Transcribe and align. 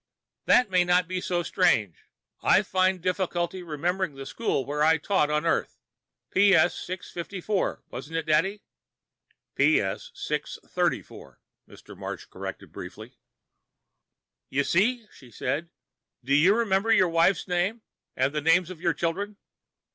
"That 0.45 0.71
may 0.71 0.83
not 0.83 1.07
be 1.07 1.21
so 1.21 1.43
strange. 1.43 1.95
I 2.41 2.63
find 2.63 3.03
difficulty 3.03 3.61
remembering 3.61 4.15
the 4.15 4.25
school 4.25 4.65
where 4.65 4.81
I 4.83 4.97
taught 4.97 5.29
on 5.29 5.45
Earth. 5.45 5.77
P.S. 6.31 6.73
654, 6.79 7.83
wasn't 7.87 8.17
it, 8.17 8.25
Dad?" 8.25 8.61
"P.S. 9.53 10.09
634," 10.15 11.39
Mr. 11.69 11.95
Marsh 11.95 12.25
corrected 12.25 12.71
briefly. 12.71 13.13
"You 14.49 14.63
see?" 14.63 15.05
she 15.13 15.29
said. 15.29 15.69
"Do 16.23 16.33
you 16.33 16.55
remember 16.55 16.91
your 16.91 17.09
wife's 17.09 17.47
name? 17.47 17.83
And 18.15 18.33
the 18.33 18.41
names 18.41 18.71
of 18.71 18.81
your 18.81 18.95
children?" 18.95 19.37